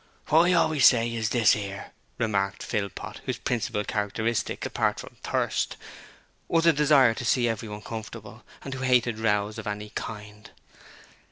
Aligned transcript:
'Wot 0.31 0.47
I 0.47 0.53
always 0.53 0.87
say 0.87 1.13
is 1.13 1.29
there 1.29 1.45
'ere,' 1.55 1.91
remarked 2.17 2.63
Philpot, 2.63 3.21
whose 3.27 3.37
principal 3.37 3.83
characteristic 3.83 4.65
apart 4.65 4.99
from 4.99 5.17
thirst 5.21 5.77
was 6.47 6.65
a 6.65 6.73
desire 6.73 7.13
to 7.13 7.23
see 7.23 7.47
everyone 7.47 7.81
comfortable, 7.83 8.43
and 8.63 8.73
who 8.73 8.81
hated 8.81 9.19
rows 9.19 9.59
of 9.59 9.67
any 9.67 9.91
kind. 9.91 10.49